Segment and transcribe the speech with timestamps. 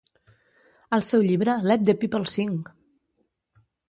[0.97, 2.57] El seu llibre, Let The People Sing!